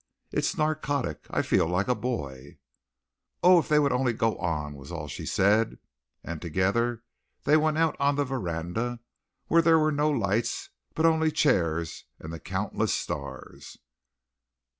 [0.31, 1.27] It's narcotic.
[1.29, 2.57] I feel like a boy."
[3.43, 5.77] "Oh, if they would only go on!" was all she said.
[6.23, 7.03] And together
[7.43, 8.99] they went out on the veranda,
[9.45, 13.77] where there were no lights but only chairs and the countless stars.